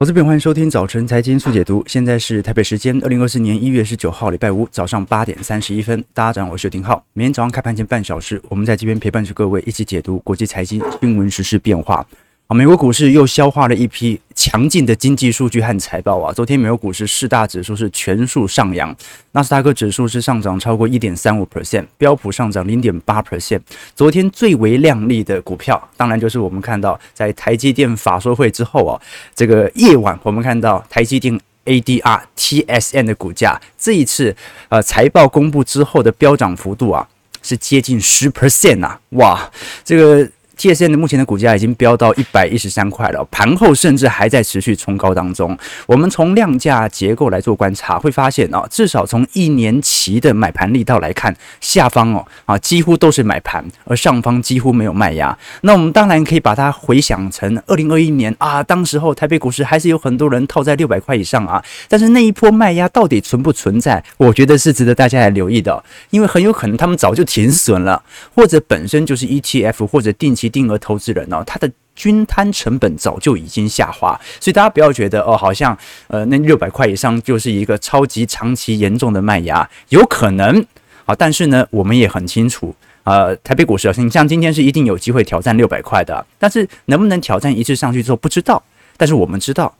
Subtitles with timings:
[0.00, 1.84] 我是边欢迎收听早晨财经速解读。
[1.86, 6.02] 现在是台北时间二零二四年一月十九号礼拜五早上八点三十一分。
[6.14, 7.04] 大家早上好，我是丁浩。
[7.12, 12.06] 每天早上开盘前半小时，我们在这边陪伴着各位一起解读国际财经新闻时事变化。
[12.52, 16.32] 美国股市又消化了一批强劲的经济数据和财报啊！
[16.32, 18.92] 昨天美国股市四大指数是全数上扬，
[19.30, 23.60] 纳斯达克指数是上涨超过一点三五 percent，标普上涨零点八 percent。
[23.94, 29.00] 昨天最为亮丽的股票，当然就是我们看到在台积电法说会之后啊，
[29.32, 34.34] 这个夜晚我们看到台积电 ADR TSN 的股价，这一次
[34.68, 37.08] 呃财报公布之后的飙涨幅度啊，
[37.42, 39.00] 是接近十 percent 啊！
[39.10, 39.48] 哇，
[39.84, 40.28] 这个。
[40.60, 45.56] TSM 的目前的股价已经飙到一百一十三块了，盘后甚至还在持续冲高当中。
[45.86, 55.34] 我们从量价结构来做观察，会发现哦，至少从一年期的买盘力道来看，下方哦啊几乎都是买盘，而上方几乎没有卖压。
[55.62, 64.04] 那我们当然可以把它回想成二零二一年啊，当时候台北股市还是有很多人套在六百块以上啊，但是那一波卖压到底存不存在？
[64.18, 68.02] 我觉得是值得大家来留意的，因为很有可能他们早就停损了，
[68.34, 70.49] 或者本身就是 ETF 或者定期。
[70.50, 75.76] 定额投资人呢、哦，他的均摊成本早就已经下滑，所以大家不要觉得哦，好像
[76.08, 80.62] 呃那六百块以上就是一个超级长期严重的卖压，有可能
[81.04, 88.62] 啊，但是呢，我们也很清楚，呃，台北股市你像今天是一定有机会挑战六百块的，但是能不能挑战一次上去之后不知道，
[88.96, 89.74] 但是我们知道。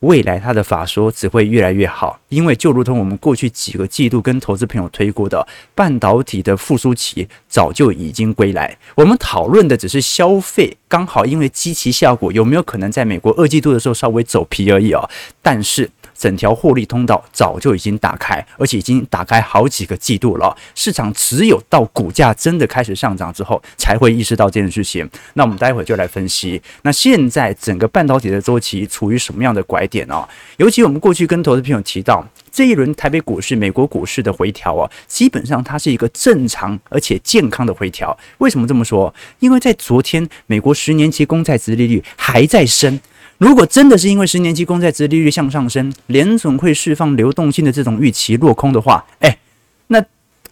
[0.00, 8.76] 未来它的法说只会越来越好，因为就如同我们过去几个季度跟投资朋友推过的，半导体的复苏期早就已经归来。
[8.96, 15.08] 我们讨论的只是消费刚好因为基期效果有没有可能在美国二季度的时候稍微走皮而已哦。
[15.40, 15.88] 但是。
[16.16, 20.56] 整条获利通道早就已经打开，而且已经打开好几个季度了。
[20.76, 25.06] 市场只有到股价真的开始上涨之后，才会意识到这件事情。
[25.34, 26.62] 那我们待会就来分析。
[26.82, 30.26] 那现在整个半导体的周期处于什么样的拐点哦？
[30.58, 32.24] 尤其我们过去跟投资朋友提到，
[32.54, 38.16] 这一轮台北股市、美国股市的回调啊，基本上它是一个正常而且健康的回调。
[38.38, 39.12] 为什么这么说？
[39.40, 43.00] 因为在昨天，美国十年期公债殖利率还在升。
[43.38, 49.36] 如果真的是因为十年期公债殖利率向上升，联总会释放流动性的这种预期落空的话，哎，
[49.88, 50.00] 那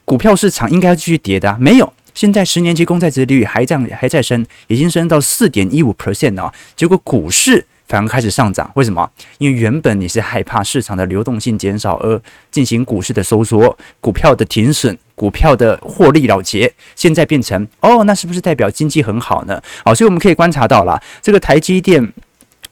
[0.04, 1.56] 股票市场应该要继续跌的。
[1.60, 8.70] 没有，现在十年期公债殖利率还这样还在升，已经升到四点一五 percent 了，结果股市反而开始上涨。
[8.74, 9.06] 为什么？
[9.36, 12.18] 因为原本你是害怕市场的流动性减少而
[12.50, 19.60] 进行股市的收缩、股票的停损、股票的获利了结，现在变成哦，那是不是代表经济很好呢？
[19.84, 22.12] 好，所以我们可以观察到了这个台积电。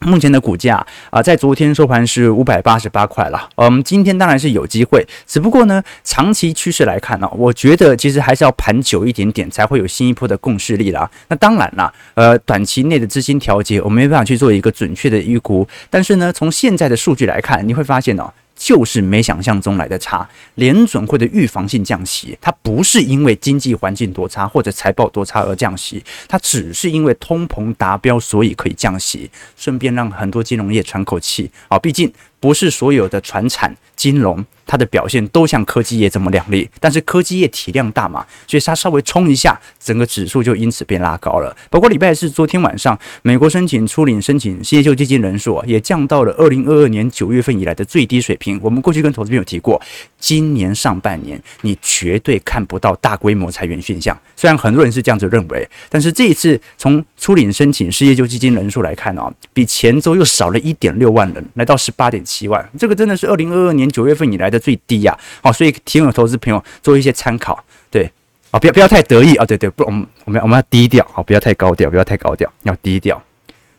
[0.01, 3.49] 目前的股价啊，在昨天收盘是五百八十八块了。
[3.57, 11.11] 嗯，今天当然是有机会，只不过呢，长期趋势来看呢，我觉得其实还是要盘久一点点，才会有新一波的共识力啦。
[11.29, 15.67] 那当然啦，呃，短期内的资金调节，我没办法去做一个准确的预估。
[15.89, 18.33] 但是呢，从现在的数据来看，你会发现呢。
[18.61, 32.13] 就是没想象中来的差，联准会的预防性降息，它不是因为经济环境多差或者财报多差而降息，它只是因为通膨达标，所以可以降息，顺便让很多金融业喘口气好，毕竟。
[32.41, 41.55] 不是所有的传产金融，它的表现都像科技业这么亮丽，但是科技业体量大嘛，所以它稍微冲一下，整个指数就因此变拉高了。
[41.69, 48.59] 包括礼拜四昨天晚上，美国申请初领申请失业救济金人数也降到了二零二二年九月份以来的最低水平。
[48.63, 49.81] 我们过去跟投资朋友提过，
[50.19, 65.19] 今年上半年你绝对看不到大规模裁员现象，虽然很多人是这样子认为，但是这一次从初领申请失业救济金人数来看哦，比前周又少了一点六万人，来到十八点七万，这个真的是二零二二年九月份以来的最低呀！
[65.43, 67.59] 好，所以提醒投资朋友做一些参考，
[67.91, 68.09] 对
[68.53, 73.21] 啊，不要不要太得意啊，对对，不，我们我们我们要低调，好，不要太高调，不要太高调，要低调。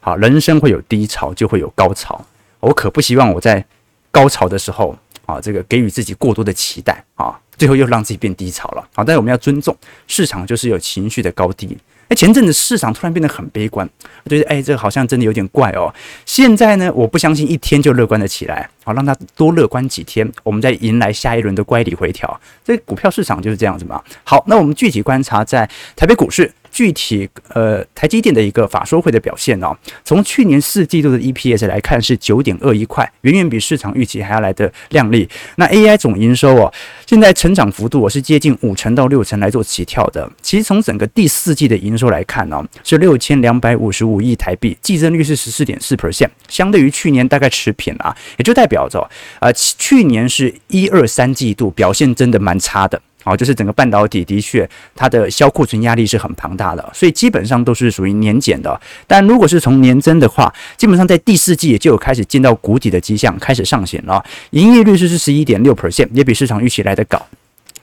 [0.01, 2.19] 好，人生会有低潮，就会有高潮。
[2.59, 3.63] 我可不希望我在
[4.11, 4.93] 高潮的时候
[5.25, 8.81] 啊，这个给予自己过多的期待啊，最后又让自己变低潮了。
[8.93, 9.75] 好，但是我们要尊重
[10.07, 11.77] 市场，就是有情绪的高低。
[12.11, 13.89] 哎，前阵子市场突然变得很悲观，
[14.25, 15.93] 我觉得哎，这个好像真的有点怪哦。
[16.25, 22.37] 现在呢，我不相信一天就乐观了起来，好，让它多乐观几天，我们再迎来下一轮的乖离回调。
[22.65, 24.03] 这股票市场就是这样子嘛。
[24.25, 25.65] 好，那我们具体观察在
[25.95, 26.51] 台北股市。
[26.71, 35.27] 具体呃，台积电的一个法说会的表现哦，从去年四季度的 EPS 来看是九点二一块，远远比市场预期还要来的靓丽。
[35.57, 36.73] 那 AI 总营收哦，
[37.05, 40.29] 现在成长幅度我是接近五成到六成来做起跳的。
[40.41, 49.09] 其实从整个第四季的营收来看哦，是六千两百五十五亿台币，季增率是十四点四 percent，相对于去年大概持平啊，也就代表着
[49.39, 53.01] 呃，去年是一二三季度表现真的蛮差的。
[53.23, 58.79] 好，就是整个半导体的确它的销库存压力是很庞大的，所以基本上都是属于年减的。
[59.05, 64.23] 但如果是从年增的话，基本上在第四季也就有开始见到谷底的迹象，开始上行了。
[64.51, 67.21] 营业率是是十一点六 percent，也比市场预期来得高。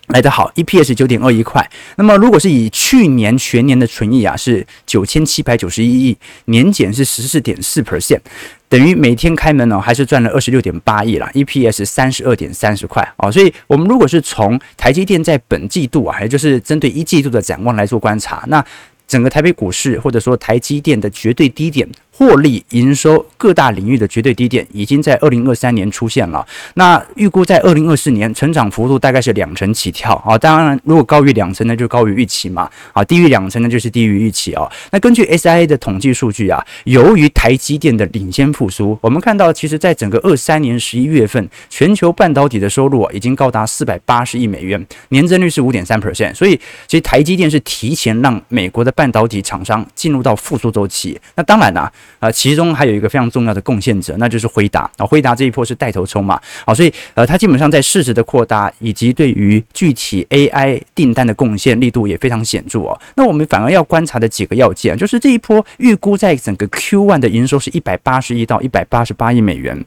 [0.08, 1.70] 来得好，EPS 九点二一块。
[1.96, 8.20] 那么如果是以去年全年的纯益啊，是九千七百九十一亿，年减是十四点四 percent，
[8.68, 13.32] 等于每天开门呢、哦、还是赚了二十六点八亿啦，EPS 三十二点三十块哦。
[13.32, 18.64] 所以我们如果是从台积电在本季度啊，也就是针对一季度的展望来做观察，那
[19.06, 21.88] 整个台北股市或者说台积电的绝对低点。
[22.18, 26.44] 获利、营收各大领域的绝对低点已经在二零二三年出现了。
[26.74, 30.36] 那预估在二零二四年成长幅度大概是两成起跳啊。
[30.36, 32.68] 当然，如果高于两成呢，就高于预期嘛。
[32.92, 34.68] 啊，低于两成呢，就是低于预期哦。
[34.90, 46.34] 那根据 SIA 的统计数据啊，由于台积电的领先复苏，我们看到其实在整个二三年十一月份，全球半导体的收入啊已经高达四百八十亿美元，年增率是五点三 percent。
[46.34, 51.16] 所以，其实台积电是提前让美国的半导体厂商进入到复苏周期。
[51.36, 51.92] 那当然啦。
[52.18, 55.06] 啊其中还有一个非常重要的贡献者，那就是辉达啊。
[55.06, 63.00] 辉达这一波是带头冲嘛，好，所以呃，它基本上在市值的扩大以及对于具体 AI 订单的贡献力度也非常显著哦。
[63.16, 69.84] 那我们反而要观察的几个要件，就是这一波预估在整个 Q1 的营收是一百八十亿到一百八十八亿美元。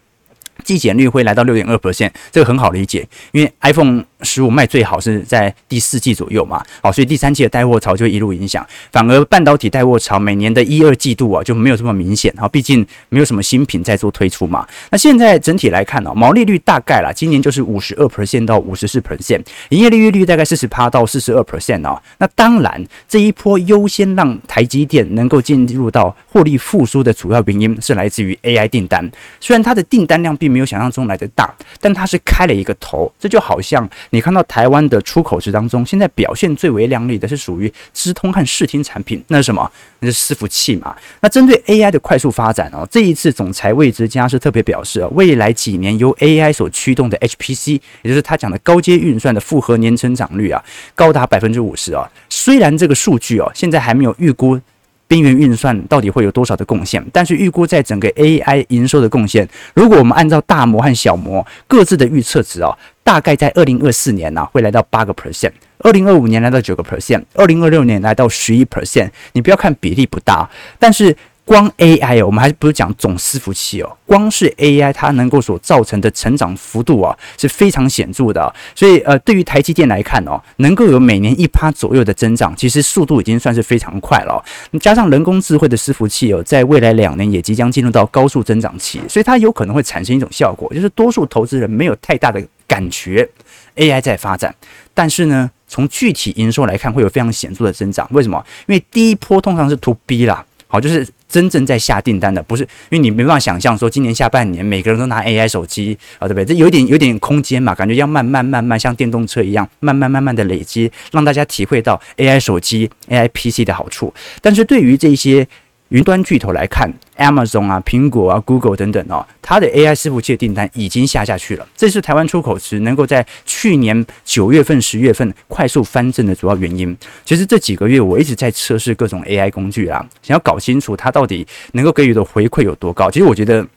[0.63, 14.67] 季减率会来到六点二 percent，这个很好理解，因为 iPhone 十五卖最好是在第四季左右嘛，好，所以第三季的带货潮就一路影响，反而半导体带货潮每年的一二季度啊就没有这么明显，好，毕竟没有什么新品在做推出嘛。
[14.89, 22.01] 那现在整体来看呢，毛利率大概啦，今年就是五十二 percent 到五十四 percent，营业利润率大概四十趴到四十二 percent 哦。
[22.17, 29.09] 那当然，这一波优先让台积电能够进入到获利复苏的主要原因是来自于 AI 订单，
[29.39, 33.11] 虽然它的订单量并没有想象中来的大，但它是开了一个头。
[33.19, 39.71] 这就好像你看到台湾的出口值当中，现在表现最为亮丽的是属于资通和视听产品，那是什么？
[39.99, 40.93] 那是伺服器嘛。
[41.21, 50.61] 那针对 AI 的快速发展哦，这一次总裁魏哲家是特别表示，未来几年由 AI 所驱动的 HPC，也就是他讲的高阶运算的复合年成长率啊，
[50.93, 52.09] 高达百分之五十啊。
[52.29, 54.59] 虽然这个数据哦，现在还没有预估。
[55.07, 57.05] 边缘运算到底会有多少的贡献？
[57.11, 69.09] 但是预估在整个 AI 营收的贡献，如果我们按照大模和小模各自的预测值哦，大概在二零二四年呢、会来到八个 percent，二零二五年来到九个 percent，二零二六年来到十一 percent。
[69.33, 70.49] 你不要看比例不大，
[70.79, 71.15] 但是。
[71.43, 78.53] 光 AI 哦，我们还是不是讲总伺服器哦，光是 AI 它能够所造成的成长幅度啊是非常显著的。
[78.73, 84.41] 所以呃，对于台积电来看哦，能够有每年一趴左右的增长，其实速度已经算是非常快了。
[84.79, 93.27] 加上人工智慧的伺服器哦，在未来两年也即将进入到高速增长期，所以它有可能会产生一种效果，就是多数投资人没有太大的感觉
[93.75, 94.55] AI 在发展，
[94.93, 98.07] 但是呢，从具体营收来看，会有非常显著的增长。
[98.11, 98.41] 为什么？
[98.67, 100.45] 因为第一波通常是 To B 啦。
[100.69, 106.45] 好，就是真正在下订单的，不是因为你没办法想象说今年下半年每个人都拿 AI 手机啊，对不对？
[106.45, 114.13] 这有点有点空间嘛，感觉要慢慢慢慢像电动车一样，慢慢慢慢的累积，让大家体会到 AI 手机、AI PC 的好处。
[114.41, 115.45] 但是对于这些，
[115.91, 121.67] 云端巨头来看，Amazon 啊、苹果啊、Google 等等哦，它的 AI 伺服器的订单已经下下去了。
[121.75, 126.97] 这是台湾出口值能够在去年九月份、十月份快速翻正的主要原因。
[127.25, 133.11] 其实这几个月我一直在测试各种 AI 工具啊，想要搞清楚它到底能够给予的回馈有多高。
[133.11, 133.67] 其实我觉得，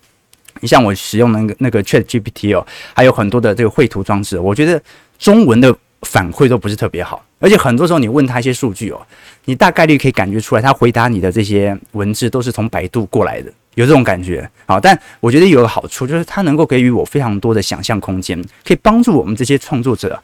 [0.61, 4.81] 你像我使用那个那个 ChatGPT 哦，还有很多的这个绘图装置，我觉得
[5.19, 7.25] 中文的反馈都不是特别好。
[7.41, 9.01] 而且很多时候你问他一些数据哦，
[9.47, 14.49] 你大概率可以感觉出来，他回答你的这些文字都是从百度过来的，有这种感觉。
[14.67, 20.23] 好，但我觉得有个好处就是它能够给予我非常多的想象空间，可以帮助我们这些创作者。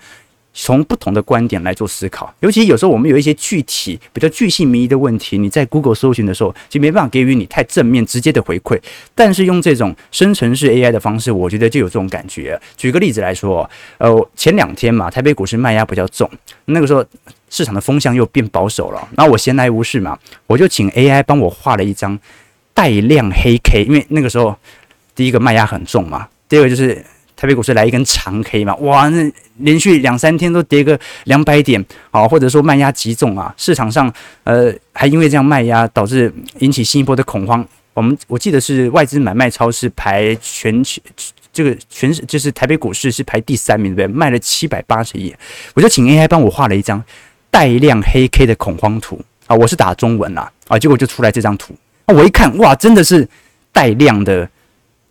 [0.52, 8.78] 从不同的观点来做思考，尤其有时候我们有一些具体比较巨细靡遗的问题，你在 Google 搜寻的时候，就没办法给予你太正面直接的回馈。
[9.14, 12.60] 但是用这种生成式 AI 的方式，我觉得就有这种感觉。
[12.76, 16.28] 举个例子来说，呃，前两天嘛，台北股市卖压比较重，
[16.64, 17.04] 那个时候
[17.48, 19.08] 市场的风向又变保守了。
[19.16, 22.18] 然后我闲来无事嘛，我就请 AI 帮我画了一张
[22.74, 24.56] 带量黑 K，因为那个时候
[25.14, 27.04] 第一个卖压很重嘛，第二个就是。
[27.40, 34.12] 台北股市来一根长 K 嘛，哇，那连续两三天都跌个两百点，好，或者说卖压极重啊，市场上
[34.44, 37.66] 呃还因为这样卖压导致引起新一波的恐慌。
[37.94, 41.00] 我们我记得是外资买卖超市排全球
[41.50, 44.18] 这个全就是台北股市是排第三名，对不对？
[44.18, 45.34] 卖了七百八十亿，
[45.72, 47.02] 我就请 AI 帮我画了一张
[47.50, 53.26] 带量黑 K 的恐慌图啊，我是打中文啦啊，结果就出来这张图，啊我一看哇，真的是
[53.72, 54.46] 带量的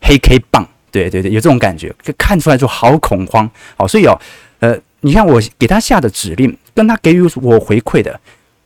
[0.02, 0.68] 黑 K 棒。
[0.92, 4.20] 对对对，有这种感觉，就看出来就好恐慌，好，所以哦，
[4.60, 8.20] 呃，你看我给他下的指令，跟他给予我回馈的，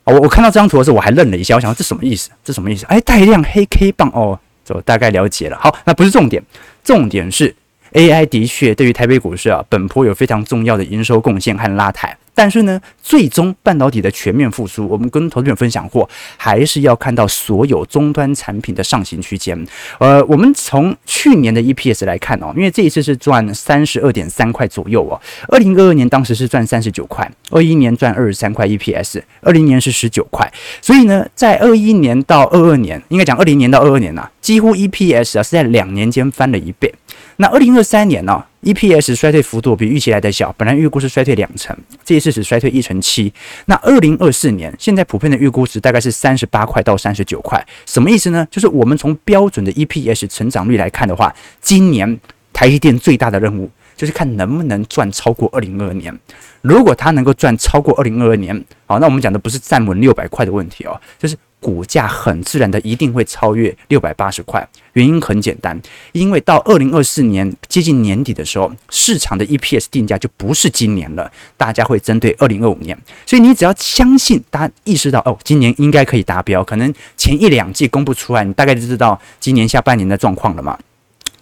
[0.04, 2.30] 哦，我我看到这张图的时候，我还愣了一下，我想这什么意思？
[2.42, 2.84] 这什么意思？
[2.86, 5.58] 哎，带一辆黑 K 棒哦，这我大概了解了。
[5.60, 6.42] 好，那不是重点，
[6.82, 7.54] 重点是
[7.92, 12.16] AI 的确对于台北股市啊，本坡有非常重要的营收贡献和拉抬。
[12.34, 19.66] 但是呢，最终半导体的全面复苏，我们跟投资者分享过，还是要看到所有终端产品的上行区间。
[19.98, 25.20] 呃，我们从去年的 EPS 来看哦，因为这一次是赚三十二点三块左右哦。
[25.48, 30.52] 二零二二年当时是赚三十九块，二一年赚二十三块 EPS，二零年是十九块。
[30.80, 36.92] 所以呢，在二一年到二二年，应该讲二零年到二二年呐、几乎 EPS 啊是在两年间翻了一倍。
[37.36, 43.32] 那二零二三年呢、？EPS 衰退幅度比预期来的小，本来预估是衰退两成，这一次只衰退一成七。
[43.66, 48.46] 那二零二四年现在普遍的预估值大概是三十八块到三十九块，什么意思呢？
[48.50, 52.18] 就是我们从标准的 EPS 成长率来看的话，今年
[52.52, 56.18] 台积电最大的任务就是看能不能赚超过二零二二年。
[56.62, 61.36] 如果它能够赚超过二零二二年，好，那我们讲的不是站稳六百块的问题哦，就是。
[61.64, 65.80] 股价很自然的一定会超越六百八十块，原因很简单，
[66.12, 72.94] 因为到二零二四年接近年底的时候，市场的 EPS 定价就不是今年了，大家会针对二零二五年，
[73.24, 80.78] 所以你只要相信，大家意识到哦，今年应该可以达标，可能前一两季公布出来，你大概就知道今年下半年的状况了嘛。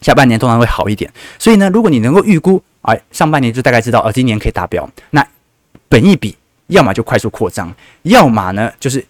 [0.01, 5.27] 下半年通常会好一点，所以呢，如果你能够预估，哎，上半年就大概知道哦，今年可以达标，那
[5.89, 6.37] 本一比
[6.69, 9.05] 要么就快速扩张，要么呢就是。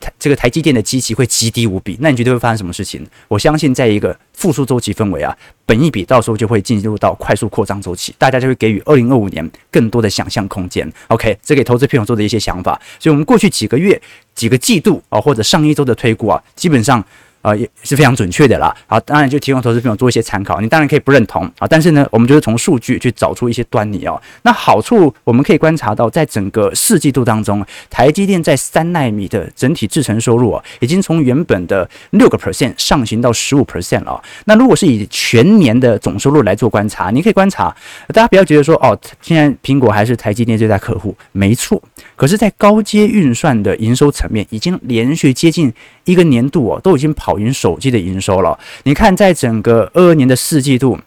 [0.00, 3.06] 台这个台积电的机器会极低无比，那你觉得会发生什么事情？
[3.28, 10.90] 我相信，在一个复苏周期氛围啊，本一笔到时候就会进入到快速扩张周期，大家就会给予二零二五年更多的想象空间。
[11.08, 14.00] OK，这给投资朋友做的一些想法，所以我们过去几个月、
[14.34, 17.04] 几个季度啊，或者上一周的推估啊，基本上。
[17.42, 18.74] 啊，也是非常准确的啦。
[18.86, 20.60] 好，当然就提供投资朋友做一些参考。
[20.60, 24.20] 你当然可以不认同啊，但是呢，我们就是从数据去找出一些端倪哦。
[24.42, 34.22] 那好处我们可以观察到，在整个四季度当中，台积电在三纳米的整体制程收入啊，已经从原本的六个 percent 上行到十五 percent 了。
[34.44, 37.74] 那如果是以全年的总收入来做观察，你可以观察，
[38.08, 41.82] 大家不要觉得说哦，现在苹果还是台积电最大客户，没错。
[42.16, 45.72] 可是，在高阶运算的营收层面，已经连续接近
[46.12, 48.58] 一个年度哦，都已经跑赢手机的营收了。
[48.84, 50.98] 你看，在整个二二年的四季度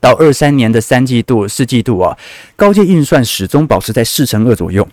[0.00, 2.16] 到二三年的三季度、四季度啊，
[2.54, 4.86] 高阶运算始终保持在四乘二左右。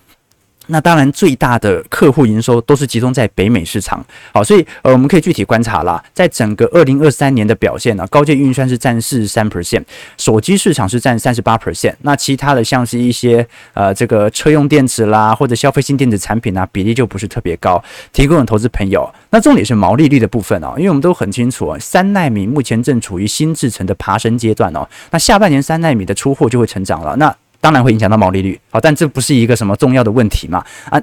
[0.68, 4.04] 那当然，最大的客户营收都是集中在北美市场。
[4.34, 9.84] 好，所以呃，我们可以具体观察啦，在整个二零二三年的表现呢，高阶运算是占四十三 percent，
[10.18, 11.94] 手机市场是占三十八 percent。
[12.02, 17.84] 那其他的像是一些呃这个车用电池啦，或者消费性电子产品啊，比例就不是特别高。
[18.14, 24.88] 提供的投资朋友，那重点是毛利率的部分哦，因为我们都很清楚啊，三奈米目前正处于新制程的爬升阶段哦。
[25.12, 27.16] 那下半年三奈米的出货就会成长了。
[27.18, 30.62] 那当然会影响到毛利率，好，但这不是一个什么重要的问题嘛？
[30.90, 31.02] 啊，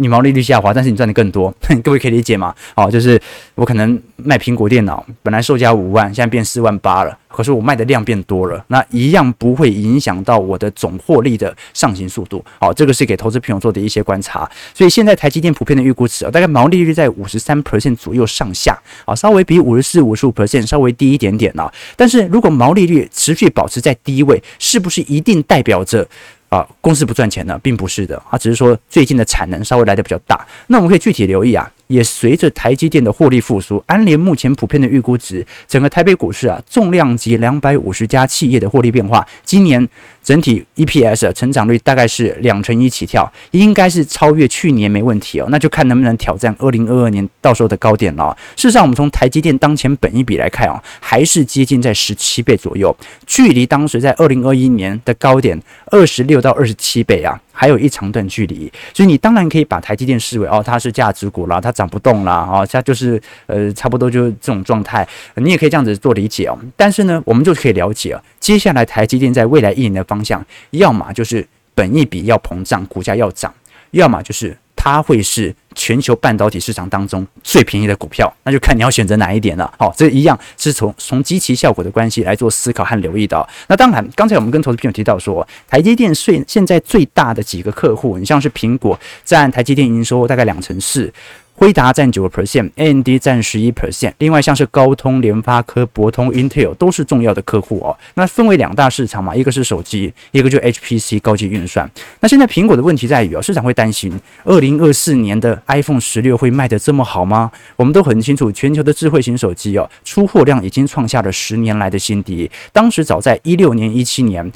[0.00, 1.54] 你毛利率下滑，但是你赚的更多，
[1.84, 2.54] 各位可以理解吗？
[2.74, 3.20] 好，就是
[3.54, 7.16] 我可能卖苹果电脑，本来售价五万，现在变四万八了。
[7.28, 12.44] 可是我卖的量变多了，那一样不会影响到我的总获利的上行速度。
[12.58, 14.50] 好，这个是给投资朋友做的一些观察。
[14.74, 21.72] 所以现在台积电普遍的预估值啊，大概毛利率在五十三 percent 左右上下，啊，稍微比五十四、五十五 percent 稍微低一点点啊。
[21.94, 26.08] 但是如果毛利率持续保持在低位，是不是一定代表着
[26.50, 27.58] 啊公司不赚钱呢？
[27.62, 30.46] 并不是的，啊，只是说最近的产能稍微来的比较大。
[30.66, 31.68] 那我们可以具体留意啊。
[31.86, 39.88] 也随着台积电的获利复苏，安联目前普遍的预估值，整个台北股市啊，重量级两百五十家企业的获利变化，今年
[40.22, 45.46] 整体 EPS 成长率大概是两成一起跳，应该是超越去年没问题哦。
[45.50, 48.36] 那就看能不能挑战二零二二年到时候的高点了。
[48.56, 52.94] 事实上，我们从台积电当前本益比来看哦，还是接近在十七倍左右，
[53.26, 57.40] 距离当时在二零二一年的高点二十六到二十七倍啊。
[57.52, 66.58] 还有一长段距离，所以你当然可以把台积电视为哦，它是价值股啦，它涨不动啦，哦，它就是呃，差不多就是这种状态，你也可以这样子做理解哦。
[66.74, 73.54] 但是呢，我们就可以了解，接下来台积电在未来一年的方向，要么就是本益比要膨胀，股价要涨，
[73.92, 74.56] 要么就是。
[74.82, 79.70] 它会是全球半导体市场当中最便宜的股票，那就看你要选择哪一点了。
[79.76, 83.46] 好，这一样是从从基期效果的关系来做思考和留意的。
[83.68, 91.12] 那当然，刚才我们跟投资朋友提到说，台积电现现在最大的几个客户，你像是苹果占台积电营收大概两成四。
[91.60, 94.14] 辉达占九个 percent，AMD 占十一 percent。
[94.16, 97.94] 另外像是高通、联发科、博通、Intel 都是重要的客户哦。
[98.14, 101.88] 那分为两大市场嘛，一个是手机，一个就 HPC 高级运算。
[102.20, 104.10] 那现在苹果的问题在于哦，市场会担心
[104.44, 107.52] 二零二四年的 iPhone 十六会卖得这么好吗？
[107.76, 112.50] 我们都很清楚，全球的智慧型手机哦，出货量已经创下了十年来的新低。
[112.72, 114.50] 当时早在一六年、一七年。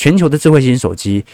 [0.00, 1.24] 全球的智慧型手机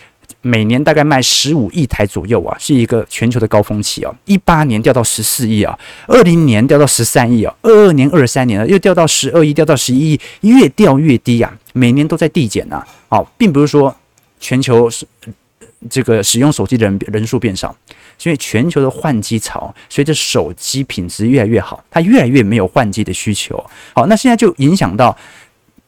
[0.43, 4.15] 每年大概卖十五亿台左右啊，是一个全球的高峰期啊。
[4.27, 12.87] 一八年掉到十四亿啊，二零年掉到十三亿啊，二二年、二三年又掉到十二亿，掉到十一亿，越掉越低啊，每年都在递减啊。
[13.09, 13.95] 好，并不是说
[14.39, 15.07] 全球是
[15.89, 17.75] 这个使用手机的人人数变少，
[18.23, 23.65] 因为全球的换机潮随着手机品质越来越好，它越来越没有换机的需求。
[23.95, 25.17] 好，那现在就影响到。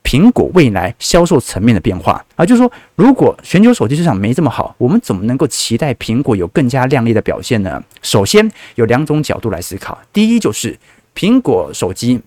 [0.07, 7.83] 苹果未来销售层面的变化啊，就是说，如果全球手机市场没这么好，我们怎么能够期待苹果有更加亮丽的表现呢？
[8.03, 10.79] 首先有两种角度来思考，第一就是
[11.13, 12.21] 苹果手机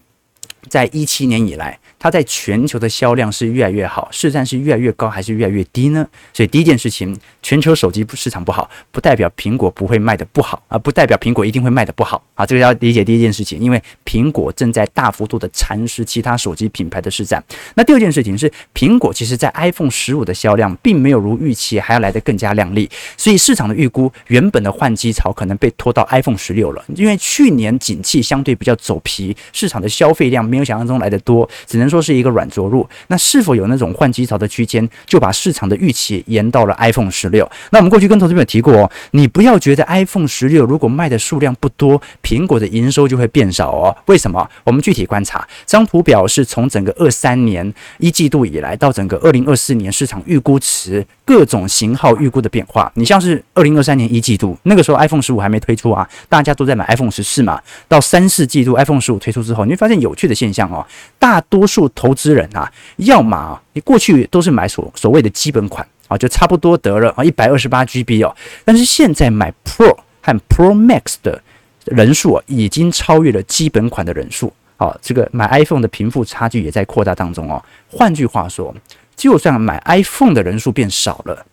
[0.67, 1.79] 在一七年以来。
[2.01, 6.07] 它在全球的销量是越来越好，市占是越来越高还是越来越低呢？
[6.31, 17.43] 所以第一件事情，全球手机市场不好，不代表苹果不会卖得不好啊，不代表苹果一定会卖得不好啊，这个要理解第一件事情，因为苹果正在大幅度的蚕食其他手机品牌的市占。
[17.75, 31.89] 那第二件事情是，苹果其实在 iPhone 十五的销量并没有如预期还要来得更加亮丽，所以市场的预估原本的换机潮可能被拖到 iPhone 十六了，因为去年景气相对比较走皮，市场的消费量没有想象中来得多，只能。
[31.89, 37.49] 说是一个软着陆，那是否有那种换机潮的区间，就把市场的预期延到了 iPhone 十六？
[37.71, 43.97] 那我们过去跟投资朋友提过哦，你不要觉得 iPhone 十六如果卖的数量不多，苹果的营收就会变少哦。
[44.05, 44.47] 为什么？
[44.63, 52.91] 我们具体观察，张图表是从整个二三年一季度以来到整个二零二四年市场预估值各种型号预估的变化。
[52.95, 57.61] 你像是二零二三年一季度那个时候 iPhone 十五还没推出啊，大家都在买 iPhone 十四嘛。
[57.87, 60.83] 到三四季度 iPhone 十五推出之后，你会发现有趣的现象哦，
[61.19, 61.87] 大多数。
[61.95, 68.33] 投资人啊，要么啊，你过去都是买所所谓的基本款啊，就差不多得了啊，一百二十八 GB 哦。
[68.63, 71.41] 但是现在买 Pro 和 Pro Max 的
[71.85, 74.53] 人数啊，已经超越了基本款的人数。
[74.77, 77.61] 好，这个买 iPhone 的贫富差距也在扩大当中哦。
[77.89, 78.73] 换句话说，
[79.19, 81.45] 就算买 iPhone 的人数变少了，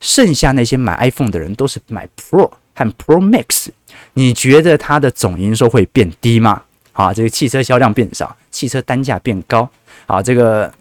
[0.00, 3.68] 剩下那些买 iPhone 的人都是买 Pro 和 Pro Max，
[4.14, 6.64] 你觉得它的总营收会变低吗？
[6.92, 9.70] 啊，这个汽车销量变少，汽车单价变高，
[10.06, 10.74] 啊，这个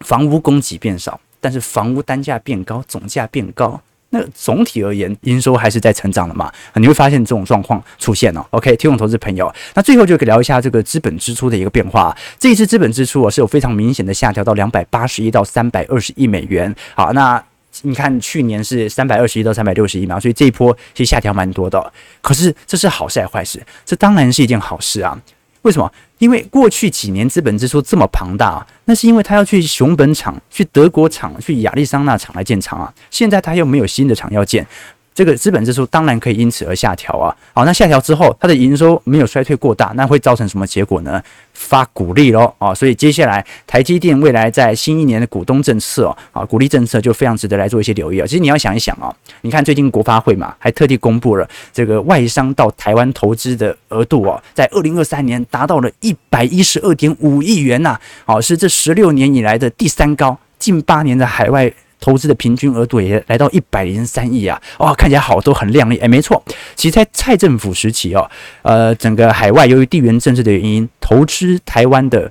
[0.00, 3.80] 房屋供给变少，但是房屋单价变高，总价变高，
[4.14, 6.50] 那总体而言，营收还是在成长的嘛？
[6.76, 8.46] 你会发现这种状况出现了。
[8.50, 12.16] OK，听众投资朋友，那最后就可以聊一下这个资本支出的一个变化。
[12.38, 16.72] 这一次资本支出啊是有非常明显的下调到两百八十亿到三百二十亿美元。
[16.94, 17.42] 好，那
[17.82, 21.92] 你看去年是三百二十亿到三百六十亿嘛，所以这一波其实下调蛮多的。
[22.22, 23.60] 可是这是好事还是坏事？
[23.84, 25.20] 这当然是一件好事啊。
[25.64, 25.90] 为什么？
[26.18, 32.92] 因为过去几年资本支出这么庞大啊，那是因为他要去熊本厂、去德国厂、去亚利桑那厂来建厂啊。
[33.10, 34.66] 现在他又没有新的厂要建。
[35.14, 41.22] 这个资本支出当然可以因此而下调啊，好，那下调之后，它的营收没有衰退过大，那会造成什么结果呢？
[41.52, 48.26] 发股利喽，啊，所以接下来台积电未来在新一年的股东政策哦，啊，股利政策就非常值得来做一些留意啊。
[48.26, 61.72] 其实你要想一想啊，你看最近国发会嘛，还特地公布了这个外商到台湾投资的额度哦，在二零二三年达到了一百一十二点五亿元呐，好，是这十六年以来的第三高，近八年的海外。
[62.04, 64.60] 投资的平均额度也来到一百零三亿啊！
[64.76, 65.96] 哇、哦，看起来好多很亮丽。
[65.96, 66.44] 诶，没错，
[66.76, 72.30] 其实，在蔡政府时期哦，呃，整个海外由于地缘政治的原因，投资台湾的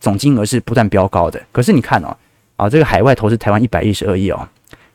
[0.00, 1.40] 总金额是不断飙高的。
[1.52, 2.16] 可是你看哦，
[2.56, 4.48] 啊，这个海外投资台湾一百一十二亿哦，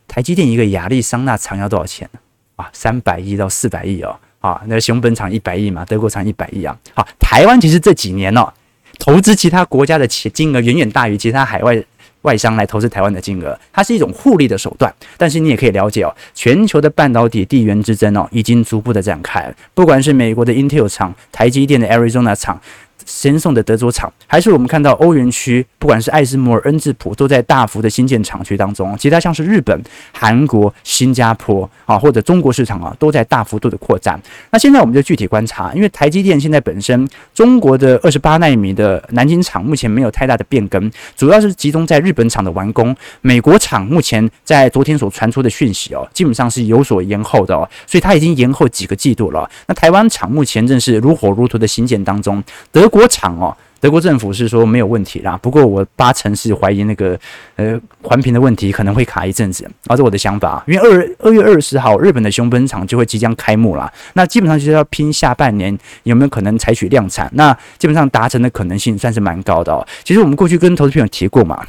[0.06, 2.10] 台积电一个亚利桑那厂要多少钱
[2.58, 2.70] 啊？
[2.74, 6.78] 三百亿到四百亿哦，啊，那熊本厂一百亿嘛，德国厂一百亿啊。
[6.94, 8.52] 好，台湾其实这几年哦，
[9.00, 11.82] 投资其他国家的钱金额远远大于其他海外。
[12.24, 14.94] 外商来投资台湾的金额，它是一种互利的手段。
[15.18, 19.54] 但是你也可以了解哦，全球的半导体地缘之争哦，已经逐步的展开。
[19.74, 22.60] 不管是美国的 Intel 厂、台积电的 Arizona 厂。
[23.06, 28.98] 先送的德州厂，还是我们看到欧元区，不管是艾斯摩尔、恩智浦，都在大幅的新建厂区当中。
[28.98, 29.82] 其他像是日本、
[30.12, 34.20] 韩国、新加坡啊，或者中国市场啊，都在大幅度的扩展。
[34.52, 42.96] 那现在我们就具体观察，因为台积电现在本身中国的二十八纳米的南京厂目前没有太大的变更，主要是集中在日本厂的完工。
[43.22, 49.50] 美国厂目前在昨天所传出的讯息哦，基本上是有所延后的哦，所以它已经延后几个季度了。
[49.68, 53.10] 那台湾厂目前正是如火如荼的新建当中，德国。
[53.10, 55.36] 厂哦，德国政府是说没有问题啦。
[55.42, 57.20] 不过我八成是怀疑那个
[57.56, 60.64] 呃环评的问题可能会卡一阵子，这是我的想法。
[60.68, 67.28] 因为二二月二十号日本的熊本厂就会即将开幕啦，那基本上就是要拼下半年有没有可能采取量产。
[67.34, 69.86] 那基本上达成的可能性算是蛮高的哦。
[70.04, 71.66] 其实我们过去跟投资朋友提过嘛，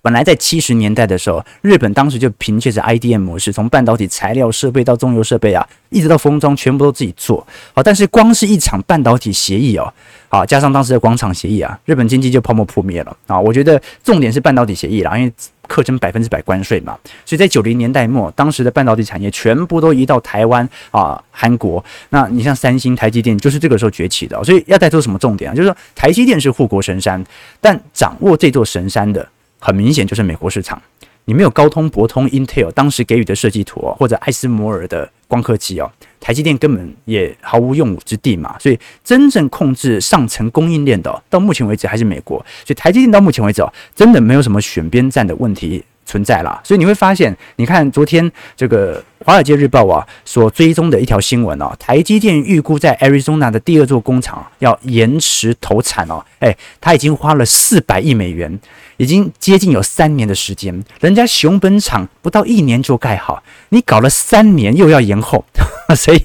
[0.00, 7.44] 本来在七十年代的时候，日本当时就凭借着 IDM 模式，从半导体材料设备到中游设备啊，一直到封装，全部都自己做。
[7.74, 9.92] 好，但是光是一场半导体协议哦，
[10.28, 13.38] 好，加上当时的广场协议啊，日本经济就泡沫破灭了啊。
[13.40, 15.32] 我觉得重点是半导体协议啦，因为
[15.66, 21.84] 课征百分之百关税嘛，所以在九零年代末，当时的半导体产业全部都移到台湾啊、韩国。
[22.10, 24.42] 那你像三星、台积电，就是这个时候崛起的。
[24.44, 25.54] 所以要带出什么重点啊？
[25.54, 27.22] 就是说台积电是护国神山，
[27.60, 29.26] 但掌握这座神山的。
[29.58, 30.80] 很明显就是美国市场，
[31.24, 35.90] 你没有高通、博通、Intel 当时给予的设计图，或者艾斯摩尔的光刻机哦，
[36.20, 38.58] 台积电根本也毫无用武之地嘛。
[38.58, 42.38] 所以真正控制上层供应链的，到目前为止还是美国。
[42.64, 46.58] 所以台积电到目前为止哦，真的没有什么选边站的问题存在了。
[46.64, 49.04] 所以你会发现，你看昨天这个。
[49.26, 58.60] 华尔街日报啊，所追踪的一条新闻哦，台积电预估在 Arizona 的第二座工厂要延迟投产哦，哎，他已经花了四百亿美元，
[58.96, 65.44] 已经接近有三年的时间，人家熊本厂不到一年就盖好，你搞了三年又要延后，
[65.96, 66.24] 所以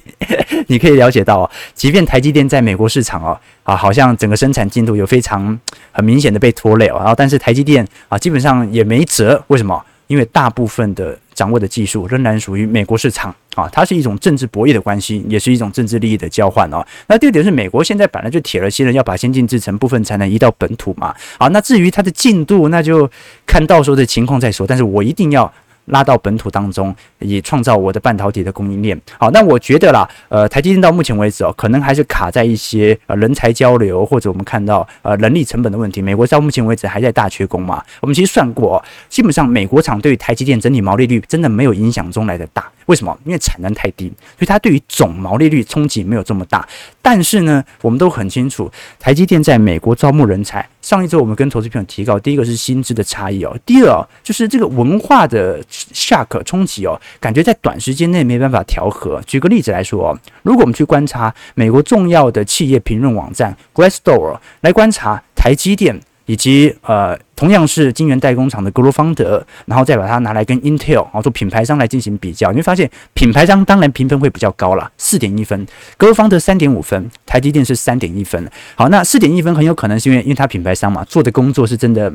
[0.68, 5.58] 你可以了解到哦，即便台积电在美国市场哦，啊，好像整个生产进度有非常
[5.90, 9.84] 很明显的被拖累哦，然后但是台积电啊，基本上也没辙，为什么？
[10.06, 16.86] 因为大部分的掌握的技术仍然属于美国市场啊，它是一种政治博弈的关系，也是一种政治利益的交换哦。
[17.06, 21.14] 那第二点是，美国现在本来就铁了心了，要把先进制程部分才能移到本土嘛。
[21.38, 23.10] 好，那至于它的进度，那就
[23.46, 24.66] 看到时候的情况再说。
[24.66, 25.50] 但是我一定要。
[25.86, 29.00] 拉到本土当中，以创造我的半导体的供应链。
[29.18, 36.00] 好，那我觉得啦，呃，台积电到目前为止哦，可能还是卡在一些呃人才交流，或者我们看到呃人力成本的问题。
[36.00, 37.82] 美国到目前为止还在大缺工嘛。
[38.00, 42.64] 我们其实算过，基本上美国厂对于台积电整体毛利率真的没有影响中来的大。
[42.86, 43.16] 为什么？
[43.24, 46.66] 因为产能太低，所以它对于总毛利率冲击没有这么大。
[47.00, 50.66] 但是呢，我们都很清楚，台积电在美国招募人才。
[50.80, 59.20] 上一周我们跟投资朋友提到，第一个是薪资的差异哦，第二哦，就是这个文化的 shock 冲击哦，感觉在短时间内没办法调和。
[59.26, 66.00] 举个例子来说哦，如果我们去观察美国重要的企业评论网站 Glassdoor 来观察台积电。
[66.26, 78.50] 以及呃，同样是晶圆代工厂的格罗方德，然后再把它拿来跟 Intel 啊做品牌商来进行比较，你会发现品牌商当然评分会比较高了，四点一分，格罗方德三点五分，台积电是三点一分。
[78.74, 82.12] 好，那四点一分很有可能是因为因为它品牌商嘛，做的工作是真的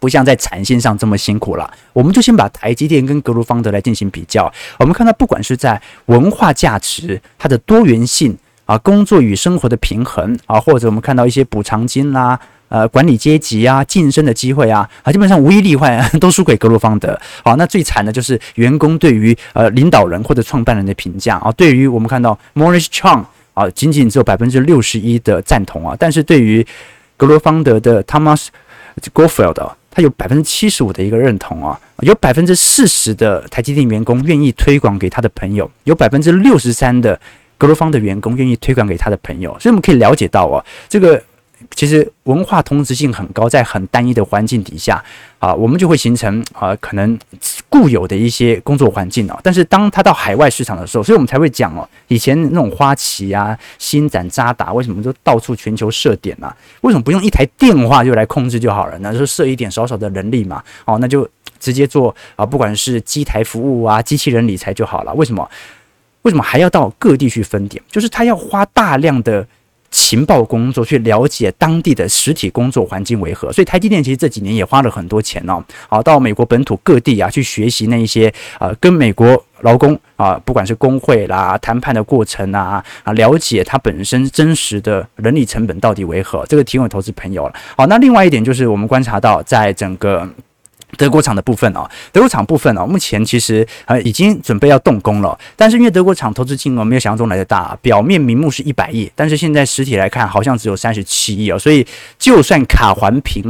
[0.00, 1.70] 不像在产线上这么辛苦了。
[1.92, 17.18] 我们就先把台积电跟格罗方德来进行比较，我们看到不管是在文化价值，它的多元性啊，工作与生活的平衡啊，或者我们看到一些补偿金啦、呃，管理阶级啊，晋升的机会啊，啊，基本上无一例外 都输给格罗方德。
[17.44, 23.24] 好，那最惨的就是员工对于呃领导人或者创办人的评价啊，对于我们看到 Morris Chang
[23.54, 26.66] 啊，仅仅只有百分之六十一的赞同啊，但是对于
[27.16, 28.48] 格罗方德的 Thomas
[29.14, 37.18] Goldfeld，他有百分之七十五的一个认同啊，有百分之四十的台积电员工愿意推广给他的朋友，有百分之六十三的
[37.56, 41.22] 格罗方德员工愿意推广给他的朋友，所以我们可以了解到啊，这个。
[41.74, 45.02] 其实文化同质性很高，在很单一的环境底下
[45.38, 47.18] 啊，我们就会形成啊，可能
[47.68, 49.38] 固有的一些工作环境啊。
[49.42, 56.54] 但是当他到海外市场的时候，所以我们才会讲哦，以前那种花旗啊、星展、渣打，为什么就到处全球设点呢？
[56.80, 59.12] 为什么不用一台电话就来控制就好了呢？
[59.16, 65.12] 就设一点少少的人力嘛，哦，那就直接做啊，不管是机台服务啊、机器人理财就好了。
[65.14, 65.48] 为什么？
[66.22, 67.80] 为什么还要到各地去分点？
[67.88, 69.46] 就是他要花大量的。
[69.90, 87.54] 情报工作去了解当地的实体工作环境为何，所以台积电其实这几年也花了很多钱哦，好到美国本土各地啊去学习那一些呃跟美国劳工啊，不管是工会啦谈判的过程啊啊，了解它本身真实的人力成本到底为何，这个提供投资朋友了。
[87.76, 90.28] 好，那另外一点就是我们观察到在整个。
[90.96, 101.86] 德国厂的部分哦，德国厂部分哦，目前其实呃已经准备要动工了，但是因为德国厂投资金额没有想象中来的大，表面名目是一百亿，但是现在实体来看好像只有三十七亿哦，所以
[102.18, 103.42] 就算卡环评，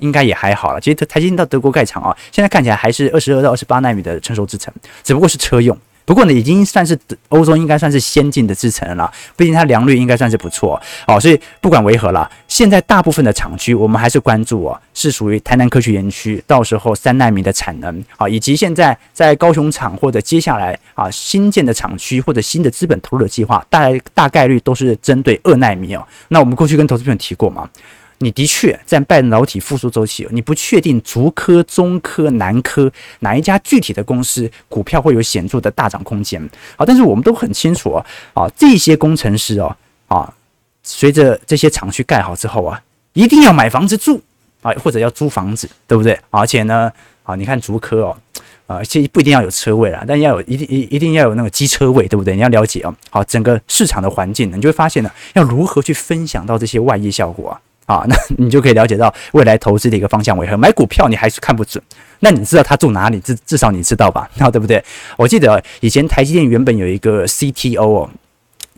[0.00, 0.80] 应该也还好了。
[0.80, 5.76] 其实台积电到德国盖厂啊，现在看起来还是二十二到二十八纳米的成熟制程，只不过是车用。
[6.04, 11.18] 不过呢，已经算是欧洲应该算是先进的制程了，毕竟它良率应该算是不错哦。
[11.18, 26.06] 所以不管为何啦，现在大部分的厂区我们还是关注哦，是属于台南科学园区，到时候三奈米的产能啊，以及现在在高雄厂或者接下来啊新建的厂区或者新的资本投入的计划，大大概率都是针对二奈米哦。
[26.28, 27.68] 那我们过去跟投资朋友提过嘛。
[28.18, 36.40] 你的确在半导体复苏周期，你不确定竹科、中科、南科哪一家具体的公司股票会有显著的大涨空间。
[36.76, 39.76] 好，但是我们都很清楚啊，啊，这些工程师哦，
[40.08, 40.34] 啊，
[40.82, 42.80] 随着这些厂区盖好之后啊，
[43.12, 44.20] 一定要买房子住。
[44.62, 46.18] 啊，或者要租房子，对不对？
[46.30, 46.90] 而且呢，
[47.22, 48.16] 啊，你看竹科哦，
[48.66, 52.34] 啊，其实不一定要有车位啦，但要有一定一一定要有那个机车位，对不对？
[52.34, 57.60] 你要了解哦，好，整个市场的环境，你就会发现呢，要如何去分享到这些外溢效果啊？
[57.86, 60.56] 啊，那 你就可以了解到未来投资的一个方向为何。
[60.56, 61.82] 买股票你还是看不准，
[62.20, 63.20] 那你知道他住哪里？
[63.20, 64.28] 至至少你知道吧？
[64.36, 64.82] 那对不对？
[65.16, 68.10] 我记得以前台积电原本有一个 CTO 哦，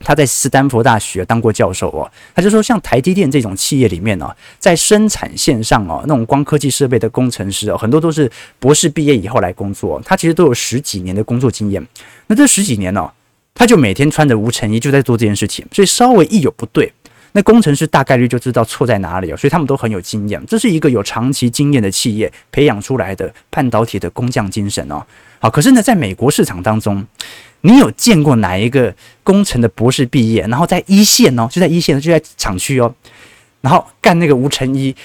[0.02, 11.86] 他在斯坦福大学当过教授哦，他就说像台积电这种企业里面呢，在生产线上哦，那种光科技设备的工程师哦，很多都是博士毕业以后来工作，他其实都有十几年的工作经验。
[12.26, 13.08] 那这十几年呢，
[13.54, 16.92] 他就每天穿着无尘衣就在做这件事情，所以稍微一有不对。
[17.36, 20.42] 那工程师大概率就知道错在哪里哦，所以他们都很有经验。
[20.46, 25.04] 这是一个有长期经验的企业培养出来的半导体的工匠精神哦。
[25.38, 27.06] 好，可是呢，在美国市场当中，
[27.60, 32.94] 你有见过哪一个工程的博士毕业，然后在一线哦，就在一线，就在厂区哦，
[33.60, 34.96] 然后干那个无尘衣，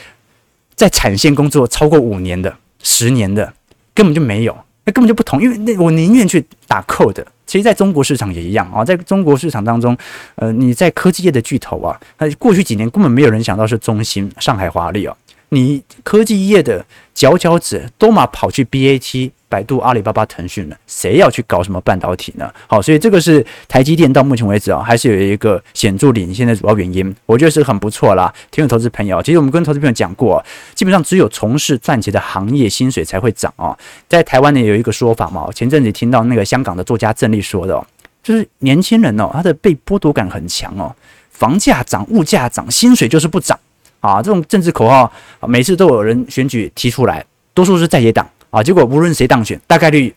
[0.74, 3.54] 在产线工作超过五年的、十年的，
[3.94, 4.58] 根本就没有。
[4.92, 7.26] 根本就不同，因为那我宁愿去打扣的。
[7.46, 9.98] 其实在中国市场也一样啊，在中国市场当中，
[10.36, 15.16] 呃，你在科技业的巨头啊，那过去几年根本没有人想到是中兴、上海华丽啊。
[15.50, 22.50] 你科技业的佼佼者都嘛跑去 BAT、百度、阿里巴巴、腾讯了，谁要去搞什么半导体呢？
[22.68, 28.34] 好，所以这个是台积电到目前为止啊，还是有一个显著领先的主要原因，我觉得是很不错啦。
[28.50, 30.42] 听众投资朋友，其实我们跟投资朋友讲过，
[30.74, 33.78] 基本上只有从事赚钱的行业，薪水才会涨啊。
[34.08, 37.86] 在台湾呢，有一个说法嘛，前阵子听到那个香港的作家郑丽说的，
[38.24, 40.96] 就是年轻人哦，他的被剥夺感很强哦，
[41.30, 43.60] 房价涨、物价涨，薪水就是不涨。
[44.00, 48.62] 啊，这种政治口号，每次都有人选举提出来，多数是在野党啊。
[48.62, 50.14] 结果无论谁当选，大概率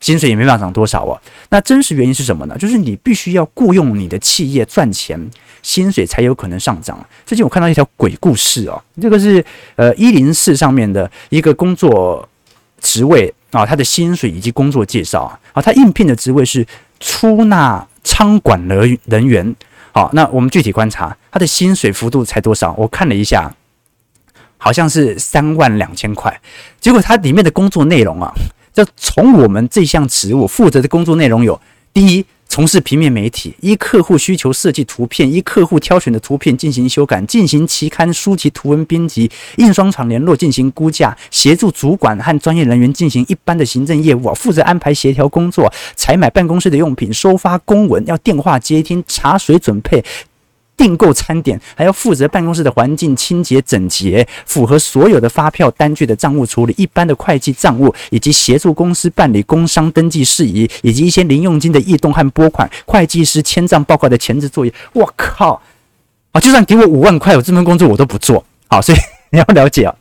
[0.00, 1.18] 薪水也没办法涨多少啊。
[1.48, 2.58] 那真实原因是什么呢？
[2.58, 5.18] 就是你必须要雇佣你的企业赚钱，
[5.62, 6.98] 薪水才有可能上涨。
[7.24, 9.42] 最近我看到一条鬼故事哦，这个是
[9.76, 12.28] 呃一零四上面的一个工作
[12.80, 15.22] 职位啊，他的薪水以及工作介绍
[15.54, 16.66] 啊，他应聘的职位是
[17.00, 19.56] 出纳仓管人人员。
[19.92, 22.74] 好，那我们具体观察他的薪水幅度才多少？
[22.76, 23.50] 我看了一下，
[24.66, 26.40] 好像是三万两千块。
[26.80, 28.32] 结果它里面的工作内容啊，
[28.74, 31.60] 就从我们这项职务负责的工作内容有：
[31.94, 50.04] 第一，从事平面媒体，依客户需求设计图片，依客户挑选的图片进行修改，进行期刊书籍图文编辑，印刷厂联络进行估价，协助主管和专业人员进行一般的行政业务，负责安排协调工作，采买办公室的用品，收发公文，要电话接听，茶水准备。
[50.76, 64.72] 订购餐点，还要负责办公室的环境清洁整洁，符合所有的发票单据的账务处理，一般的会计账务，以及协助公司办理工商登记事宜，以及一些零用金的异动和拨款，会计师签账报告的前置作业。
[64.92, 65.60] 我靠！
[66.32, 68.44] 啊，就算给我五万块，我这份工作我都不做。
[68.68, 68.98] 好，所以
[69.30, 69.94] 你要了解啊，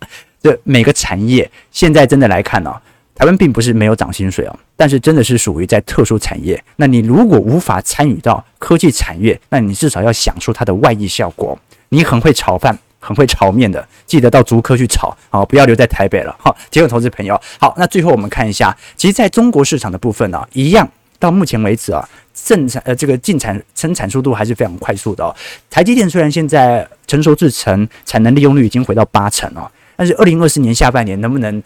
[0.43, 2.75] 这每个产业现在真的来看呢、
[3.15, 6.61] 台湾并不是没有涨薪水哦，但是真的是属于在特殊产业。
[6.75, 11.57] 那你如果无法参与到科技产业，那你至少要想出它的外溢效果。
[11.89, 16.35] 你很会炒饭，很会炒面的，记得到竹科去炒好，不要留在台北了。
[16.37, 16.53] 哈。
[16.69, 17.39] 结果投资朋友。
[17.57, 20.85] 好，那最后我们看一下，其实在中国市场的部分呢、一样
[21.17, 25.33] 到目前为止啊，正产呃这个进产生产速度还是非常快速的哦。
[25.69, 31.63] 台积电虽然现在成熟制程产能利用率已经回到八成哦，但是二零二四年下半年能不能？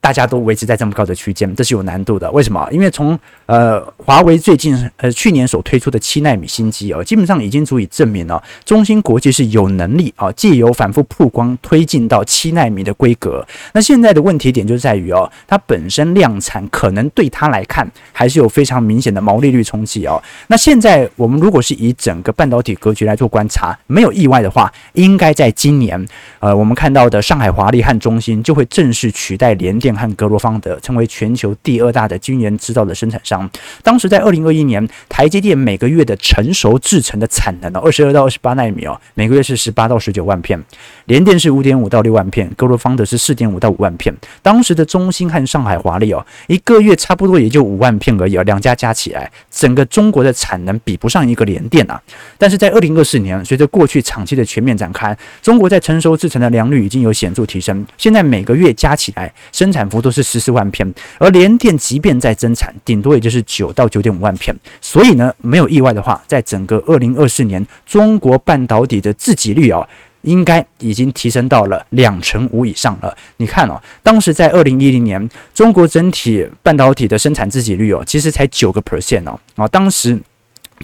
[0.00, 2.30] 大家都维持在这么高的区间，这是有难度的。
[2.30, 2.66] 为什么？
[2.72, 13.46] 因为从呃华为最近呃去年所推出的七纳米新机哦，基本上已经足以证明了中芯国际是有能力啊，借由反复曝光推进到七纳米的规格。
[13.74, 20.22] 那现在的问题点就在于哦，它本身量产可能对它来看还是有非常明显的毛利率冲击哦。
[20.46, 26.02] 那现在我们如果是以整个半导体格局来做观察，没有意外的话，应该在今年
[26.38, 29.89] 呃我们看到的上海华丽和中芯就会正式取代联电。
[29.94, 33.48] 和格罗方德成为全球第二大的晶圆制造的生产商。
[33.82, 40.62] 当时在二零二一年，台积电每个月的成熟制程的产能哦，二十二到二十八纳米哦，每个月是十八到十九万片。
[41.06, 44.14] 联电是五点五到六万片，格罗方德是四点五到五万片。
[44.42, 52.00] 当时的中芯和上海华丽哦，一个月差不多也就五万片而已哦，两家加起来，整个中国的产能比不上一个联电啊。
[52.38, 59.79] 但是在二零二四年，随着过去长期的全面展开，中国在成熟制程的良率已经有显著提升，现在每个月加起来生产。
[59.80, 60.86] 产幅都是十四万片，
[61.18, 64.54] 而联电即便在增产，顶多也就是九到九点五万片。
[64.82, 69.88] 所以呢，没有意外的话，在整个二零二四年，中国半导体的自给率啊、哦，
[70.20, 73.16] 应该已经提升到了两成五以上了。
[73.38, 80.20] 你看哦，当时在二零一零年，中国整体半导体的生产自给率哦，其实才九个 percent 哦，啊，当时。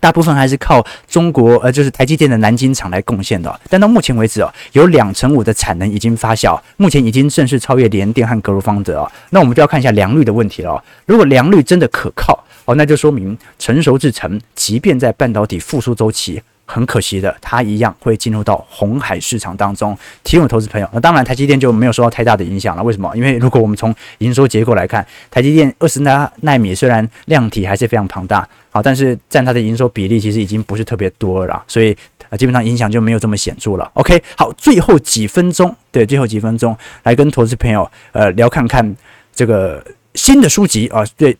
[0.00, 3.60] 大部分还是靠中国呃，就是台积电的南京厂来贡献的。
[3.68, 9.12] 但到目前为止哦，有两成五的产能已经发酵，目前已经正式超越联电和格鲁方德哦。
[9.30, 10.82] 那我们就要看一下良率的问题了。
[11.06, 16.42] 如果良率真的可靠哦，那就说明成熟制程，即便在半导体复苏周期。
[16.66, 20.88] 很可惜的，它一样会进入到红海市场当中，提供投资朋友。
[20.92, 22.82] 那当然，台积电就没有受到太大的影响了。
[22.82, 23.10] 为什么？
[23.16, 31.96] 因为如果我们从营收结构来看，台积电二十纳奈米虽然量体还是非常庞大，好，但是占它的营收比例其实已经不是特别多了，所以
[32.28, 33.88] 啊基本上影响就没有这么显著了。
[33.94, 38.96] OK，好，最后几分钟，对，最后几分钟来跟投资朋友呃聊看看
[39.32, 41.36] 这个新的书籍啊，对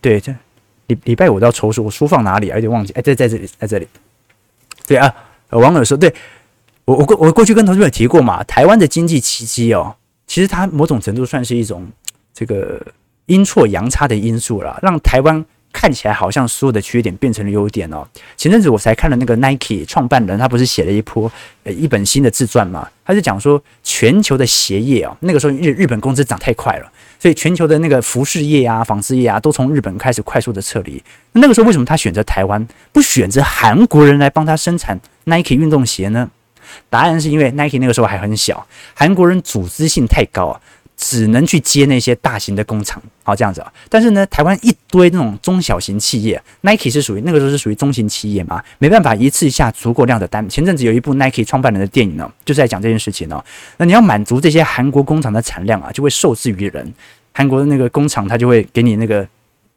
[0.00, 0.34] 对，这
[0.86, 2.54] 礼礼拜五都要抽书，我书放哪里啊？
[2.54, 3.86] 有点忘记，哎，在在这里，在这里。
[4.90, 5.14] 对啊，
[5.50, 6.12] 网友说，对
[6.84, 9.94] 我我过我过去跟同学们提过嘛，台湾的经济奇迹哦，
[10.26, 11.88] 其实它某种程度算是一种
[12.34, 12.84] 这个
[13.26, 18.04] 阴错阳差的因素了，让台湾看起来好像所有的缺点变成了优点哦。
[18.36, 21.30] 前阵子我才看了那个 Nike 创办人，他不是写了一波
[21.62, 26.90] 呃一本新的自传嘛，他就讲说全球的鞋业哦，那个时候日日本工资涨太快了。
[27.20, 31.00] 所以全球的那个服饰业啊、纺织业啊，都从日本开始快速的撤离。
[31.32, 36.30] 那个时候为什么他选择台湾，不选择韩国人来帮他生产 Nike 运动鞋呢？
[36.88, 40.60] 答案是因为 Nike 那个时候还很小，韩国人组织性太高啊。
[41.02, 43.72] 只能去接那些大型的工厂，好这样子啊。
[43.88, 50.46] 但是呢，台湾一堆那种中小型企业，Nike 是属于那个时候是属于中型企业嘛，没办法一次下足够量的单。
[50.46, 53.42] 前阵子有一部 Nike 创办人的电影呢，就是在讲这件事情呢。
[53.78, 56.92] 那你要满足这些韩国工厂的产量啊，就会受制于人。
[57.32, 59.26] 韩国的那个工厂，它就会给你那个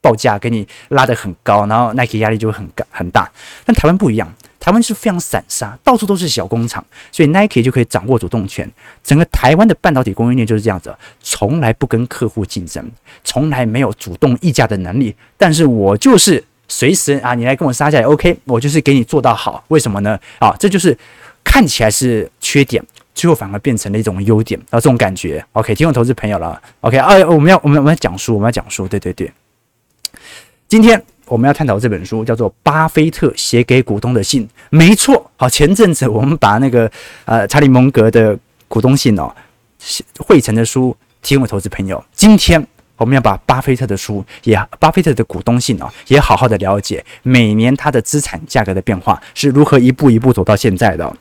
[0.01, 3.31] 报价，给你拉得很高，然后 Nike 压力就会很很大。
[3.63, 4.29] 但台湾不一样。
[4.63, 8.71] 台湾是非常散沙，到处都是小工厂，所以 Nike 就可以掌握主动权。
[9.03, 12.89] 整个台湾的半导体供应链就是这样子，从来不跟客户竞争，
[13.25, 15.13] 从来没有主动议价的能力。
[15.35, 19.61] 但是我就是随时啊，你来跟我杀价也 OK，我就是给你做到好。
[19.67, 20.17] 为什么呢？
[20.39, 20.97] 啊，这就是
[21.43, 22.81] 看起来是缺点，
[23.13, 25.45] 最后反而变成了一种优点啊，这种感觉。
[25.51, 26.61] OK，听众投资朋友了。
[26.79, 29.29] OK，啊，我们要我们我们要讲书，我们要讲书，对对对。
[30.69, 31.03] 今天。
[31.25, 35.31] 我们要探讨这本书叫做《巴菲特写给股东的信》，没错。
[35.37, 36.89] 好，前阵子我们把那个
[37.25, 39.33] 呃查理蒙格的股东信哦，
[40.19, 42.03] 汇成的书提供给投资朋友。
[42.13, 42.65] 今天
[42.97, 51.15] 我们要把巴菲特的书也，巴菲特的股东信哦，也好好的了解每年他的资产价格的变化是如何一步一步走到现在的。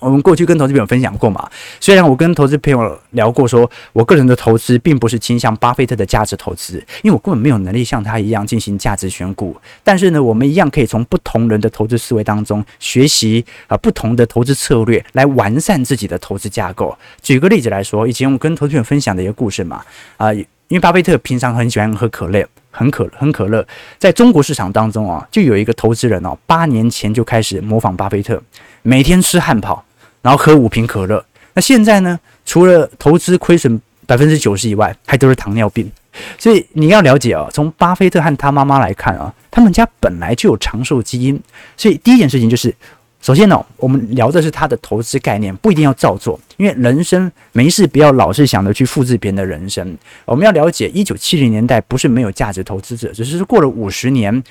[0.00, 9.56] 我们过去跟投资朋友分享过嘛，虽然我跟投资朋友聊过说，我个人的投资并不是倾向巴菲特的价值投资，因为我根本没有能力像他一样进行价值选股。
[9.84, 16.96] 但是呢，我们一样可以从不同人的投资思维当中学习啊，不同的投资策略来完善自己的投资架构。
[17.20, 19.82] 举个例子来说，以前我跟投资朋友分享的一个故事嘛，
[20.16, 23.66] 啊，因为巴菲特平常很喜欢喝可乐，很可很可乐，
[23.98, 28.42] 在中国市场当中啊，就有一个投资人哦，八年前就开始模仿巴菲特，
[28.82, 29.84] 每天吃汉堡。
[30.22, 32.18] 然后喝五瓶可乐，那现在呢？
[32.44, 35.90] 除了投资亏损百分之九十以外，还都是糖尿病。
[36.36, 41.40] 所以你要了解啊，从巴菲特和他妈妈来看啊，他们家本来就有长寿基因。
[41.76, 42.74] 所以第一件事情就是，
[43.22, 49.96] 首先呢，我们聊的是他的投资概念，不一定要照做，因为人生没事不要老是想着去复制别人的人生。
[50.24, 54.42] 我们要了解，一九七零年代不是没有价值投资者，只是过了五十年，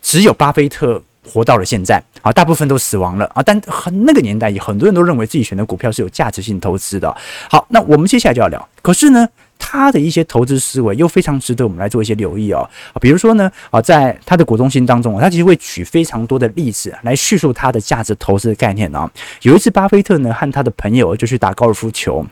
[0.00, 1.02] 只有巴菲特。
[1.24, 7.14] 活到了现在啊，大部分都死亡了啊，但很那个年代，也很多人都认为自己选的股票是有价值性投资的。
[7.48, 8.68] 好，那我们接下来就要聊。
[8.82, 12.68] 可是呢，他的一些投资思维又非常值得我们来做一些留意哦。
[12.92, 19.08] 啊，比如说呢，啊，在他的股东信当中，他其实会举非常多的例子来叙述他的价值投资的概念啊。
[19.42, 22.26] 有一次，巴菲特呢和他的朋友就去打高尔夫球，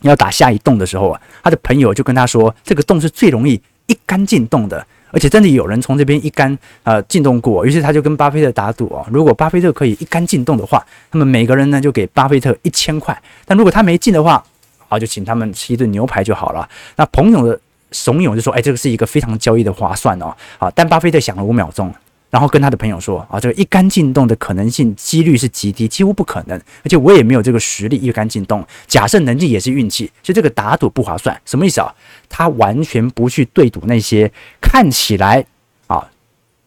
[0.00, 4.86] 要打下一洞的时候啊，他的朋友就跟他说，这个洞是最容易一杆进洞的。
[5.12, 14.42] 而且真的有人从这边一杆呃进洞过，于是他就跟巴菲特打赌哦，如果巴菲特可以一杆进洞的话，他们每个人呢就给巴菲特一千块；但如果他没进的话，
[14.88, 16.68] 好，就请他们吃一顿牛排就好了。
[16.96, 17.60] 那朋友的
[17.92, 20.34] 怂恿就说，哎，这个是一个非常交易的划算哦。
[20.58, 21.94] 好，但巴菲特想了五秒钟。
[22.32, 28.66] 然后跟他的朋友说啊，这个一杆进洞的可能性几率是极低，几乎不可能，而且我也没有这个实力一杆进洞。
[28.86, 31.38] 假设能进也是运气，所以这个打赌不划算。
[31.44, 31.94] 什么意思啊？
[32.30, 35.44] 他完全不去对赌那些看起来
[35.88, 36.08] 啊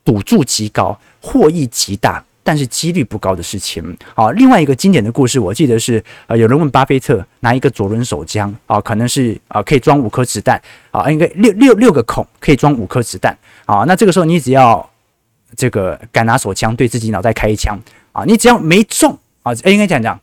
[0.03, 3.97] 赌注极高、获益极大，但是几率不高的事情。
[4.13, 13.83] 好，另外一个经典的故事，我记得是呃有人问巴菲特拿一个左轮手枪啊，可能是啊可以装五颗子弹啊，应该六六六个孔可以装五颗子弹啊。
[13.87, 14.87] 那这个时候你只要
[15.57, 17.79] 这个敢拿手枪对自己脑袋开一枪
[18.11, 18.23] 啊！
[18.25, 20.19] 你只要没中啊，应该讲讲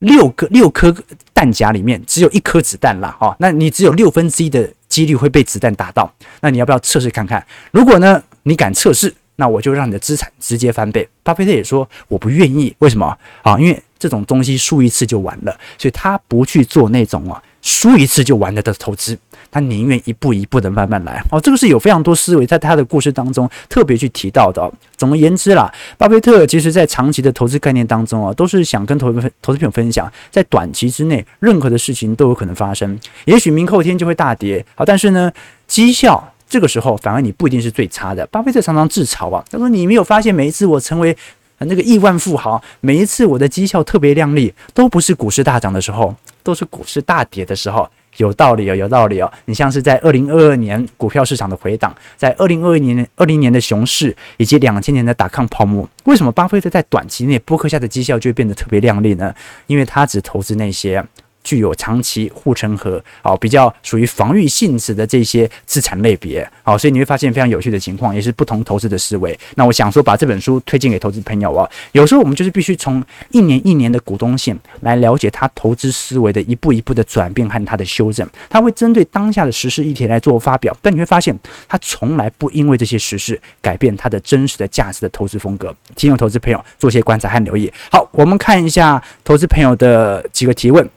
[0.00, 0.94] 六个六颗
[1.32, 3.36] 弹夹里面只有一颗子弹了啊！
[3.38, 6.12] 那你只有六分之一的几率会被子弹打到。
[6.40, 7.44] 那你要不要测试看看？
[7.70, 11.08] 如果呢，你敢测试那我就让你的资产直接翻倍。
[11.22, 13.58] 巴菲特也说我不愿意，为什么啊？
[13.58, 19.16] 因为这种东西输一次就完了，所以他不去做那种啊输一次就完了的投资，
[19.50, 21.24] 他宁愿一步一步的慢慢来。
[21.30, 24.70] 哦，这个是有非常多思维在他的故事当中特别去提到的。
[24.96, 34.64] 总而言之啦，巴菲特其实在长期的投资概念当中啊，都是想跟投资投资朋友分享，在短期之内任何的事情都有可能发生，也许明后天就会大跌。
[34.74, 35.32] 好，但是呢，
[35.68, 38.26] 绩效这个时候反而你不一定是最差的。
[38.26, 41.16] 巴菲特常常自嘲啊，他说你没有发现每一次我成为。
[41.64, 47.88] 那个亿万富豪，每一次我的绩效特别亮丽，都不是股市大涨的时候，都是股市大跌的时候。
[48.18, 49.32] 有道理哦，有道理哦。
[49.46, 59.34] 你像是在二零二二年股票市场的回档，在二零二一年、二零年的熊市，以及两千年的打抗泡沫，为什么巴菲特在短期内波克夏的绩效就会变得特别亮丽呢？
[59.66, 61.02] 因为他只投资那些。
[61.44, 69.38] 具有长期护城河，好，比较属于防御性质的这些资产类别，好，所以你会发现非常有趣的情况，也是不同投资的思维。
[69.56, 78.28] 那我想说，把这本书推荐给投资朋友啊，有时候我们就是必须从一年一年的股东线来了解他投资思维的一步一步的转变和他的修正。
[78.48, 81.36] 他会针对当下的时事议题来做发表，但你会发现
[81.68, 85.74] 他从来不因为这些时事改变他的真实的价值的投资风格。
[85.96, 87.72] 提醒投资朋友做些观察和留意。
[87.90, 90.88] 好，我们看一下投资朋友的几个提问。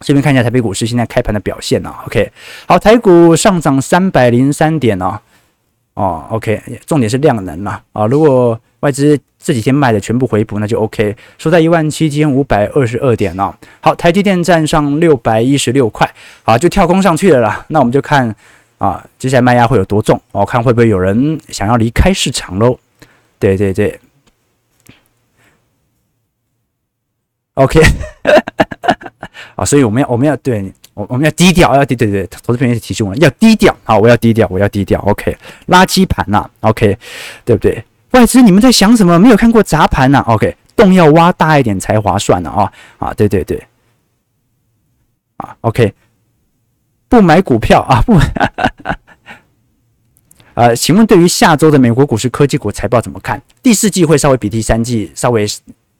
[0.00, 2.30] 这边看一下台北股市现在开盘的表现啊，OK，
[2.66, 5.18] 好，台股上涨三百零三点哦，
[5.94, 13.54] 哦，OK，重点是量能了啊，如果外资这几天卖的全部回补，那就 OK，收在一万七千五百二十二点哦。
[13.80, 16.08] 好，台积电站上六百一十六块，
[16.42, 18.34] 好，就跳空上去了啦，那我们就看
[18.78, 22.78] 啊，接下来卖压会有多重，我看会不会有人想要离开市场喽？
[23.38, 23.98] 对对对
[27.54, 27.80] ，OK。
[29.56, 35.36] 啊，所以我们要我们要对我我们要低调，要低对对对，投资朋友提醒我要低调，好，我要低调，我要低调，OK，
[35.68, 36.96] 垃圾盘呐，OK，
[37.44, 37.82] 对不对？
[38.12, 39.18] 外资你们在想什么？
[39.18, 43.66] 没有看过砸盘呐，OK，洞要挖大一点才划算呢，啊啊，对对对，
[45.38, 45.92] 啊，OK，
[47.08, 48.18] 不买股票啊，不，
[50.54, 53.42] 呃，请问对于下周的美国股市科技股财报怎么看？
[53.62, 55.46] 第四季会稍微比第三季稍微。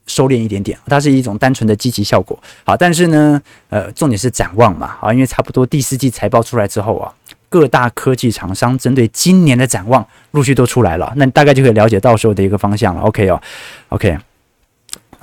[0.06, 2.38] 收敛一点点，它是一种单纯的积极效果。
[2.64, 4.96] 好，但是呢，呃，重点是展望嘛。
[5.00, 7.12] 好，因为差不多第四季财报出来之后啊，
[7.48, 13.00] 各大科技厂商针对今年的展望陆续都出来了，那大概就可以了解到时候的一个方向了。
[13.02, 13.40] OK 哦
[13.88, 14.16] ，OK，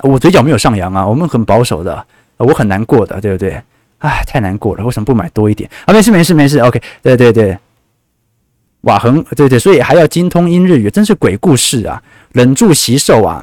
[0.02, 2.06] 我嘴角没有上扬啊，我们很保守的，
[2.36, 3.60] 我很难过的，对不对？
[3.98, 5.70] 哎，太难过了，为什么不买多一点？
[5.86, 7.58] 啊，没事没事没事，OK，对对对，
[8.82, 13.42] 瓦恒，对对，所以还要精通英日语，真是鬼故事啊，忍住惜售啊。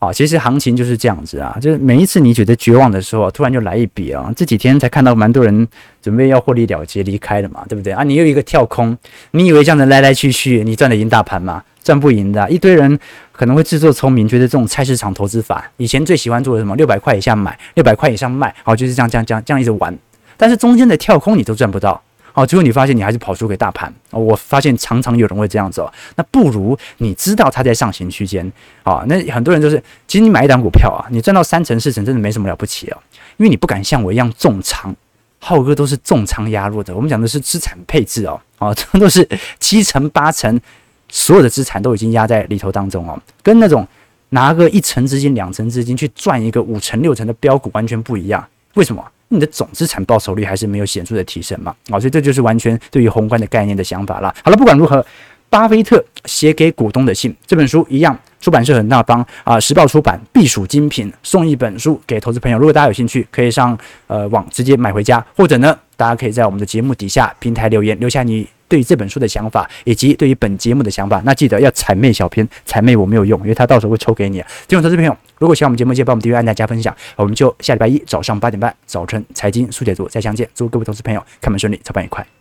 [0.00, 4.32] 啊，其实行情就是这样子啊，就是每一次你觉得绝望的时候，突然就来一笔啊。
[4.34, 5.68] 这几天才看到蛮多人
[6.00, 8.02] 准备要获利了结离开了嘛，对不对啊？
[8.02, 8.96] 你又一个跳空，
[9.32, 11.62] 你以为这样子来来去去，你赚得赢大盘吗？
[11.84, 12.50] 赚不赢的。
[12.50, 12.98] 一堆人
[13.30, 16.74] 可能会自作聪明，觉得这种菜市场投资法，以前最喜欢做的什么？
[16.76, 19.94] 六百块以下买，六百块以上卖，好，就是这样这样这样这样一直玩。
[20.38, 22.02] 但是中间的跳空你都赚不到。
[22.34, 23.92] 哦，最后你发现你还是跑输给大盘。
[24.10, 25.92] 哦，我发现常常有人会这样子哦。
[26.16, 28.50] 那不如你知道它在上行区间
[28.82, 29.04] 啊。
[29.06, 32.98] 那很多人就是，其实你买一档股票啊，你赚到三成四成真的没什么了不起哦。
[33.36, 34.94] 因为你不敢像我一样重仓，
[35.38, 36.94] 浩哥都是重仓压入的。
[36.94, 39.26] 我们讲的是资产配置哦，啊，这 都是
[39.58, 40.60] 七成八成，
[41.08, 43.20] 所有的资产都已经压在里头当中哦。
[43.42, 43.86] 跟那种
[44.30, 48.46] 拿个一成资金、两成资金去赚一个五成六成的标股完全不一样。
[48.74, 49.04] 为什么？
[49.30, 51.74] 你的总资产报酬率还是没有显著的提升嘛？
[51.88, 54.34] 啊，所以这就是完全对于宏观的概念的想法了。
[54.44, 55.04] 好了，不管如何，
[55.48, 62.58] 巴菲特写给股东的信这本书一样，出版社很大方啊，时报出版，必属精品，送一本书给投资朋友。
[62.58, 63.78] 如果大家有兴趣，可以上
[64.08, 68.48] 呃网直接买回家，或者呢，大家可以在我们的节目底下平台留言，留下你。
[68.70, 74.38] 对于这本书的想法，以及对于本节目的想法，那记得要谄媚小编，谄媚我没有用，因为他到时候会抽给你。
[74.68, 76.94] 听众投资朋友，如果喜欢我们节目，记得帮我们订阅、按赞、加分享。
[77.16, 80.48] 我们就下礼拜一早上八点半，早晨财经速解读再相见。
[80.54, 82.39] 祝各位投资朋友开门顺利，操办愉快。